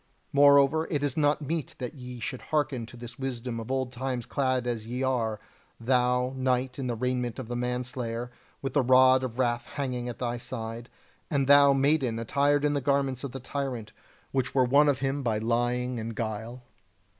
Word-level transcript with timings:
Moreover, 0.33 0.87
it 0.87 1.03
is 1.03 1.15
not 1.15 1.43
meet 1.43 1.75
that 1.77 1.93
ye 1.93 2.19
should 2.19 2.41
hearken 2.41 2.87
to 2.87 2.97
this 2.97 3.19
wisdom 3.19 3.59
of 3.59 3.69
old 3.69 3.91
times 3.91 4.25
clad 4.25 4.65
as 4.65 4.87
ye 4.87 5.03
are; 5.03 5.39
thou, 5.79 6.33
knight, 6.35 6.79
in 6.79 6.87
the 6.87 6.95
raiment 6.95 7.37
of 7.37 7.47
the 7.47 7.55
manslayer, 7.55 8.31
with 8.63 8.73
the 8.73 8.81
rod 8.81 9.23
of 9.23 9.37
wrath 9.37 9.67
hanging 9.67 10.09
at 10.09 10.17
thy 10.17 10.39
side; 10.39 10.89
and 11.29 11.45
thou, 11.45 11.73
maiden, 11.73 12.17
attired 12.17 12.65
in 12.65 12.73
the 12.73 12.81
garments 12.81 13.23
of 13.23 13.31
the 13.31 13.39
tyrant, 13.39 13.91
which 14.31 14.55
were 14.55 14.65
won 14.65 14.89
of 14.89 14.97
him 15.01 15.21
by 15.21 15.37
lying 15.37 15.99
and 15.99 16.15
guile." 16.15 16.63